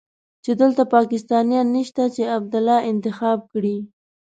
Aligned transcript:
چې 0.43 0.51
دلته 0.61 0.83
پاکستانيان 0.95 1.67
نشته 1.77 2.03
چې 2.15 2.21
عبدالله 2.37 2.77
انتخاب 2.91 3.39
کړي. 3.51 3.77